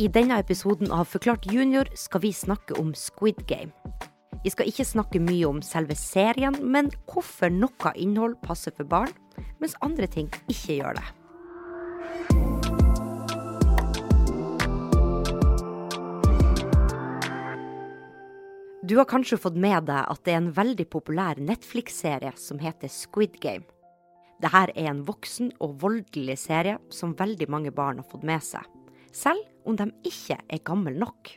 [0.00, 3.68] I denne episoden av Forklart junior skal vi snakke om Squid Game.
[4.40, 9.12] Vi skal ikke snakke mye om selve serien, men hvorfor noe innhold passer for barn,
[9.60, 11.04] mens andre ting ikke gjør det.
[18.88, 22.88] Du har kanskje fått med deg at det er en veldig populær Netflix-serie som heter
[22.88, 23.68] Squid Game.
[24.40, 28.64] Dette er en voksen og voldelig serie som veldig mange barn har fått med seg,
[29.12, 31.32] selv om de ikke er gamle nok.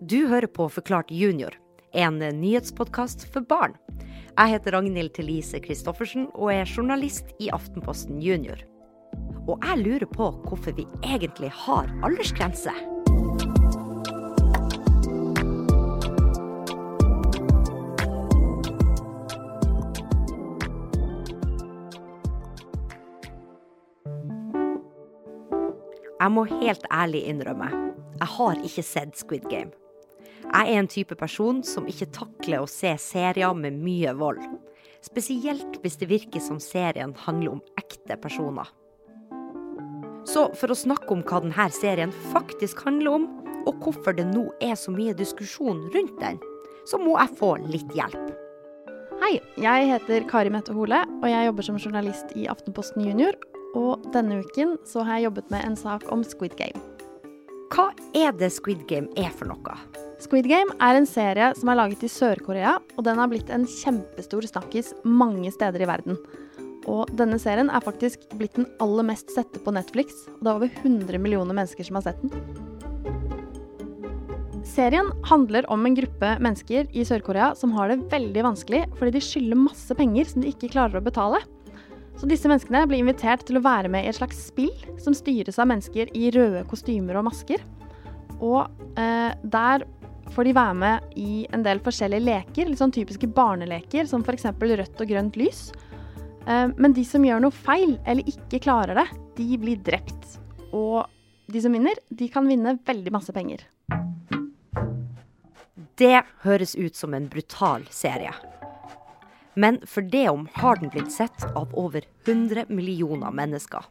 [0.00, 1.52] Du hører på Forklart junior,
[1.92, 3.74] en nyhetspodkast for barn.
[4.38, 8.62] Jeg heter Ragnhild Thelise Christoffersen og er journalist i Aftenposten Junior.
[9.48, 12.72] Og jeg lurer på hvorfor vi egentlig har aldersgrense.
[26.20, 27.70] Jeg må helt ærlig innrømme,
[28.20, 29.70] jeg har ikke sett Squid Game.
[30.44, 34.42] Jeg er en type person som ikke takler å se serier med mye vold.
[35.00, 38.68] Spesielt hvis det virker som serien handler om ekte personer.
[40.28, 43.28] Så for å snakke om hva denne serien faktisk handler om,
[43.64, 46.36] og hvorfor det nå er så mye diskusjon rundt den,
[46.84, 48.28] så må jeg få litt hjelp.
[49.24, 53.40] Hei, jeg heter Kari Mette Hole, og jeg jobber som journalist i Aftenposten Junior
[53.78, 56.80] og denne uken så har jeg jobbet med en sak om Squid Game.
[57.70, 59.76] Hva er det Squid Game er for noe?
[60.20, 63.66] Squid Game er en serie som er laget i Sør-Korea, og den har blitt en
[63.68, 66.18] kjempestor snakkis mange steder i verden.
[66.90, 70.58] Og denne serien er faktisk blitt den aller mest sette på Netflix, og det er
[70.58, 72.34] over 100 millioner mennesker som har sett den.
[74.66, 79.22] Serien handler om en gruppe mennesker i Sør-Korea som har det veldig vanskelig fordi de
[79.24, 81.40] skylder masse penger som de ikke klarer å betale.
[82.20, 85.56] Så disse menneskene blir invitert til å være med i et slags spill som styres
[85.56, 87.62] av mennesker i røde kostymer og masker.
[88.44, 88.66] Og
[89.00, 89.86] eh, der
[90.34, 94.50] får de være med i en del forskjellige leker, litt sånn typiske barneleker, som f.eks.
[94.52, 95.70] rødt og grønt lys.
[96.44, 99.08] Eh, men de som gjør noe feil eller ikke klarer det,
[99.40, 100.36] de blir drept.
[100.76, 101.08] Og
[101.50, 103.64] de som vinner, de kan vinne veldig masse penger.
[105.96, 108.36] Det høres ut som en brutal serie.
[109.60, 113.84] Men for det om har den blitt sett av over 100 millioner mennesker.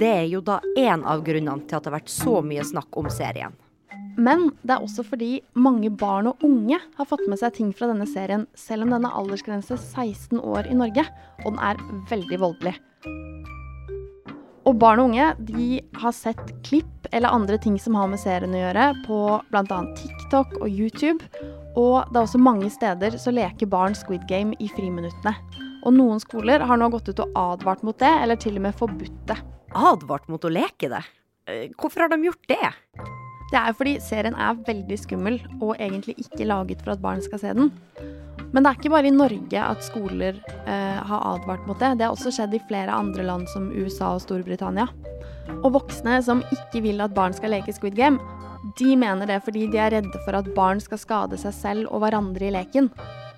[0.00, 2.96] Det er jo da én av grunnene til at det har vært så mye snakk
[2.96, 3.56] om serien.
[4.16, 7.90] Men det er også fordi mange barn og unge har fått med seg ting fra
[7.90, 11.04] denne serien, selv om den er aldersgrense 16 år i Norge,
[11.44, 12.74] og den er veldig voldelig.
[14.66, 18.56] Og barn og unge de har sett klipp eller andre ting som har med serien
[18.56, 19.20] å gjøre, på
[19.52, 19.82] bl.a.
[20.00, 21.20] TikTok og YouTube.
[21.76, 25.34] Og det er også mange steder så leker barn Squid Game i friminuttene.
[25.86, 28.78] Og noen skoler har nå gått ut og advart mot det, eller til og med
[28.78, 29.36] forbudt det.
[29.76, 31.04] Advart mot å leke det?
[31.46, 32.72] Eh, hvorfor har de gjort det?
[33.52, 37.42] Det er fordi serien er veldig skummel, og egentlig ikke laget for at barn skal
[37.42, 37.70] se den.
[38.50, 41.92] Men det er ikke bare i Norge at skoler eh, har advart mot det.
[41.98, 44.88] Det har også skjedd i flere andre land som USA og Storbritannia.
[45.60, 48.18] Og voksne som ikke vil at barn skal leke Squid Game,
[48.78, 52.02] de mener det fordi de er redde for at barn skal skade seg selv og
[52.02, 52.90] hverandre i leken.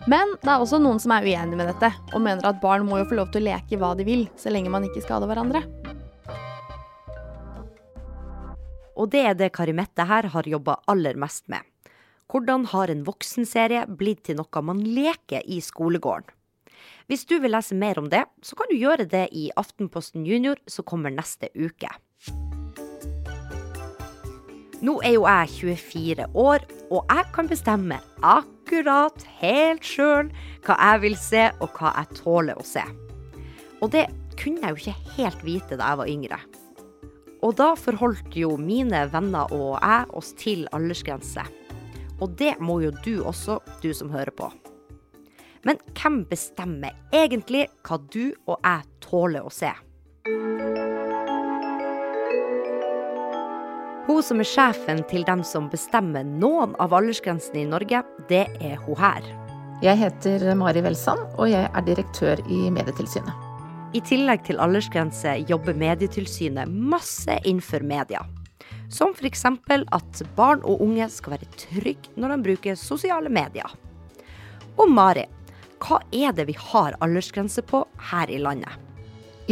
[0.09, 3.00] Men det er også noen som er uenig med dette, og mener at barn må
[3.00, 5.65] jo få lov til å leke hva de vil, så lenge man ikke skader hverandre.
[8.99, 11.62] Og det er det Karimette her har jobba aller mest med.
[12.28, 16.34] Hvordan har en voksenserie blitt til noe man leker i skolegården?
[17.09, 20.60] Hvis du vil lese mer om det, så kan du gjøre det i Aftenposten Junior,
[20.69, 21.89] som kommer neste uke.
[24.78, 26.62] Nå er jo jeg 24 år,
[26.94, 30.31] og jeg kan bestemme akkurat helt sjøl
[30.66, 32.84] hva jeg vil se, og hva jeg tåler å se.
[33.83, 34.06] Og det
[34.39, 36.39] kunne jeg jo ikke helt vite da jeg var yngre.
[37.43, 41.43] Og da forholdt jo mine venner og jeg oss til aldersgrense.
[42.22, 44.50] Og det må jo du også, du som hører på.
[45.66, 49.75] Men hvem bestemmer egentlig hva du og jeg tåler å se?
[54.09, 57.99] Hun som er sjefen til dem som bestemmer noen av aldersgrensene i Norge,
[58.31, 59.25] det er hun her.
[59.84, 63.45] Jeg heter Mari Welsand, og jeg er direktør i Medietilsynet.
[63.93, 68.22] I tillegg til aldersgrense jobber Medietilsynet masse innenfor media.
[68.89, 69.45] Som f.eks.
[69.45, 73.75] at barn og unge skal være trygge når de bruker sosiale medier.
[74.81, 75.27] Og Mari,
[75.84, 78.72] hva er det vi har aldersgrense på her i landet?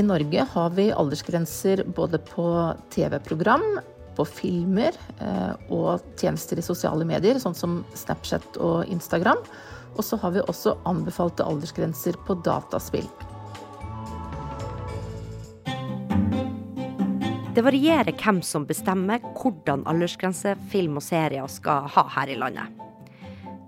[0.00, 2.48] I Norge har vi aldersgrenser både på
[2.96, 3.68] TV-program,
[4.16, 9.40] på filmer eh, og tjenester i sosiale medier, sånn som Snapchat og Instagram.
[9.96, 13.08] Og så har vi også anbefalte aldersgrenser på dataspill.
[17.56, 22.68] Det varierer hvem som bestemmer hvordan aldersgrense film og serier skal ha her i landet.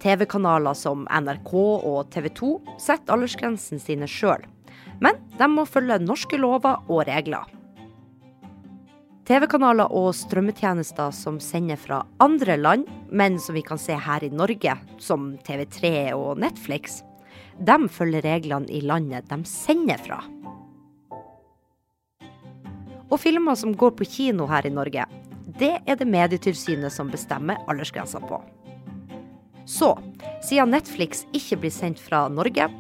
[0.03, 4.45] TV-kanaler som NRK og TV 2 setter aldersgrensen sine sjøl,
[5.01, 7.49] men de må følge norske lover og regler.
[9.29, 14.31] TV-kanaler og strømmetjenester som sender fra andre land, men som vi kan se her i
[14.33, 14.73] Norge,
[15.05, 17.03] som TV3 og Netflix,
[17.61, 20.23] de følger reglene i landet de sender fra.
[23.09, 25.05] Og filmer som går på kino her i Norge,
[25.61, 28.41] det er det Medietilsynet som bestemmer aldersgrensa på.
[29.69, 29.93] Så,
[30.41, 32.71] siden Netflix ikke blir sendt fra Norge,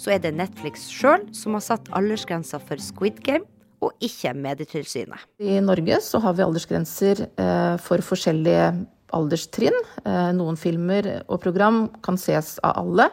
[0.00, 3.44] så er det Netflix sjøl som har satt aldersgrensa for Squid Game,
[3.84, 5.26] og ikke Medietilsynet.
[5.38, 8.70] I Norge så har vi aldersgrenser eh, for forskjellige
[9.14, 9.76] alderstrinn.
[10.04, 13.08] Eh, noen filmer og program kan ses av alle.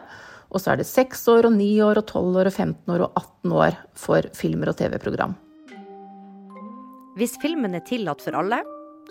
[0.50, 3.06] Og så er det 6 år og 9 år og tolv år og 15 år
[3.08, 5.34] og 18 år for filmer og TV-program.
[7.16, 8.60] Hvis filmen er tillatt for alle,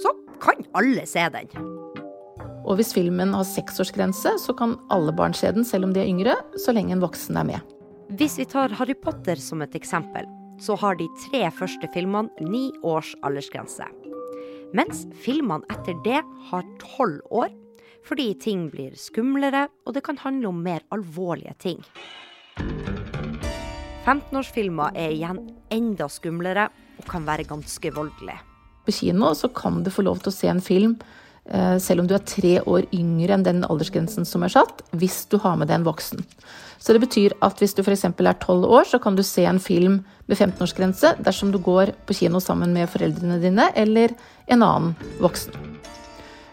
[0.01, 0.11] så
[0.43, 1.49] kan alle se den.
[2.65, 6.09] Og hvis filmen har seksårsgrense, så kan alle barn se den, selv om de er
[6.09, 7.75] yngre, så lenge en voksen er med.
[8.17, 10.25] Hvis vi tar Harry Potter som et eksempel,
[10.61, 13.87] så har de tre første filmene ni års aldersgrense.
[14.75, 17.51] Mens filmene etter det har tolv år,
[18.05, 21.79] fordi ting blir skumlere, og det kan handle om mer alvorlige ting.
[24.05, 25.39] 15-årsfilmer er igjen
[25.73, 26.67] enda skumlere
[26.99, 28.37] og kan være ganske voldelig.
[28.85, 30.93] På kino så kan du få lov til å se en film
[31.45, 35.35] selv om du er tre år yngre enn den aldersgrensen som er satt, hvis du
[35.43, 36.23] har med deg en voksen.
[36.81, 38.03] Så det betyr at hvis du f.eks.
[38.05, 42.17] er tolv år, så kan du se en film med 15-årsgrense dersom du går på
[42.17, 44.13] kino sammen med foreldrene dine eller
[44.45, 45.55] en annen voksen.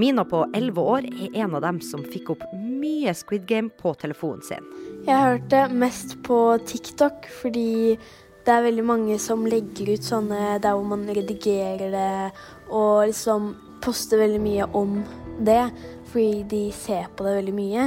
[0.01, 3.93] Mina på 11 år er en av dem som fikk opp mye Squid Game på
[4.01, 4.73] telefonen sin.
[5.05, 7.99] Jeg hørte mest på TikTok fordi
[8.47, 12.13] det er veldig mange som legger ut sånne der hvor man redigerer det
[12.71, 13.53] og liksom
[13.83, 15.01] poster veldig mye om
[15.41, 15.63] det
[16.11, 17.87] fordi de ser på det veldig mye.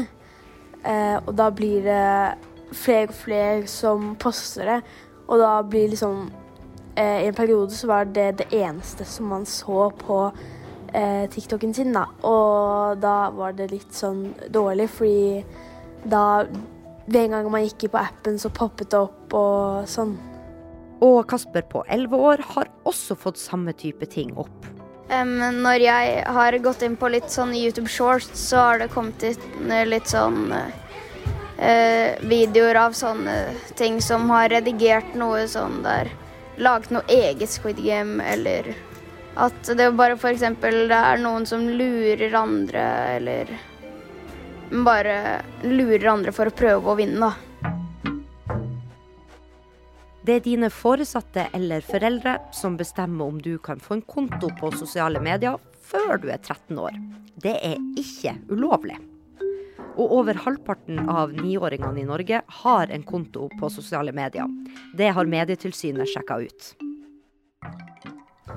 [0.83, 4.79] Eh, og da blir det flere og flere som poster det,
[5.27, 6.25] og da blir liksom
[6.97, 10.19] eh, I en periode så var det det eneste som man så på
[10.93, 12.07] eh, TikToken sin, da.
[12.23, 15.43] Og da var det litt sånn dårlig, fordi
[16.03, 16.45] da
[17.05, 20.15] den gang man gikk på appen, så poppet det opp og sånn.
[21.03, 24.72] Og Kasper på 11 år har også fått samme type ting opp.
[25.12, 29.24] Um, når jeg har gått inn på litt sånn YouTube Shorts, så har det kommet
[29.27, 33.36] inn litt sånn uh, videoer av sånne
[33.79, 36.12] ting som har redigert noe sånn der.
[36.57, 38.72] Laget noe eget Squid Game, eller
[39.36, 40.45] at det bare f.eks.
[40.62, 42.83] det er noen som lurer andre,
[43.17, 43.55] eller
[44.86, 47.52] bare lurer andre for å prøve å vinne, da.
[50.23, 54.69] Det er dine foresatte eller foreldre som bestemmer om du kan få en konto på
[54.71, 56.95] sosiale medier før du er 13 år.
[57.43, 58.95] Det er ikke ulovlig.
[59.99, 64.47] Og over halvparten av niåringene i Norge har en konto på sosiale medier.
[64.95, 66.71] Det har Medietilsynet sjekka ut.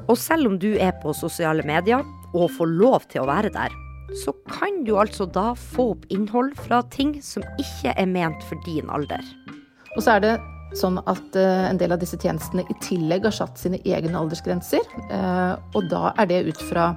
[0.06, 3.74] Og selv om du er på sosiale medier og får lov til å være der,
[4.22, 8.62] så kan du altså da få opp innhold fra ting som ikke er ment for
[8.62, 9.24] din alder.
[9.96, 10.36] Og så er det
[10.74, 14.82] sånn at uh, en del av disse tjenestene i tillegg har satt sine egne aldersgrenser.
[15.12, 16.90] Uh, og da er det ut fra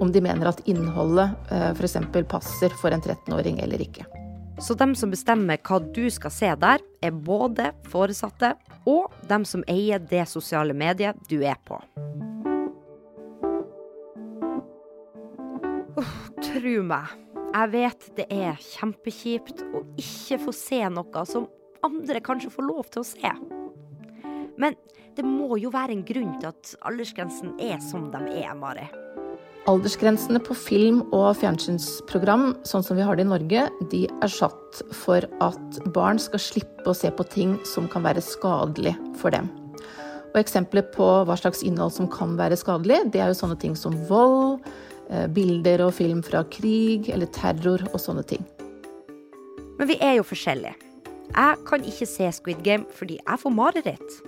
[0.00, 1.98] om de mener at innholdet f.eks.
[2.30, 4.06] passer for en 13-åring eller ikke.
[4.60, 8.54] Så dem som bestemmer hva du skal se der, er både foresatte
[8.88, 11.80] og dem som eier det sosiale mediet du er på.
[16.00, 16.12] Oh,
[16.44, 17.08] tru meg,
[17.50, 21.48] jeg vet det er kjempekjipt å ikke få se noe som
[21.86, 23.32] andre kanskje får lov til å se.
[24.60, 24.76] Men
[25.16, 28.86] det må jo være en grunn til at aldersgrensen er som de er, Mari.
[29.68, 34.80] Aldersgrensene på film og fjernsynsprogram, sånn som vi har det i Norge, de er satt
[35.02, 39.50] for at barn skal slippe å se på ting som kan være skadelig for dem.
[40.30, 43.76] Og Eksempler på hva slags innhold som kan være skadelig, det er jo sånne ting
[43.76, 44.64] som vold,
[45.10, 48.46] eh, bilder og film fra krig eller terror og sånne ting.
[49.76, 50.89] Men vi er jo forskjellige.
[51.30, 54.20] Jeg kan ikke se Squid Game fordi jeg får mareritt.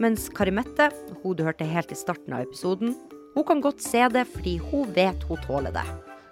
[0.00, 0.88] Mens Karimette,
[1.22, 2.94] hun du hørte helt i starten av episoden,
[3.34, 5.84] hun kan godt se det fordi hun vet hun tåler det.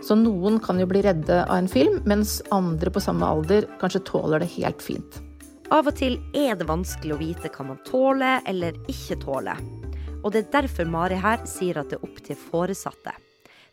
[0.05, 4.05] Så noen kan jo bli redde av en film, mens andre på samme alder kanskje
[4.09, 5.21] tåler det helt fint.
[5.73, 9.61] Av og til er det vanskelig å vite hva man tåler eller ikke tåler.
[10.23, 13.15] Og det er derfor Mari her sier at det er opp til foresatte.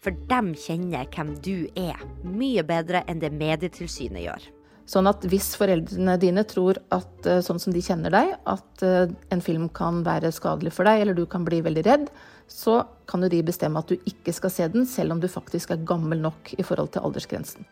[0.04, 4.50] For dem kjenner hvem du er, mye bedre enn det Medietilsynet gjør.
[4.90, 9.12] Sånn at hvis foreldrene dine tror at eh, sånn som de kjenner deg, at eh,
[9.32, 12.10] en film kan være skadelig for deg, eller du kan bli veldig redd,
[12.52, 15.72] så kan jo de bestemme at du ikke skal se den, selv om du faktisk
[15.72, 17.64] er gammel nok i forhold til aldersgrensen.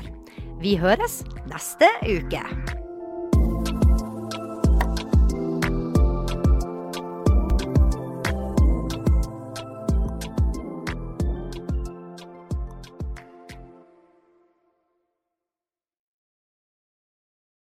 [0.62, 2.77] Vi høres neste uke.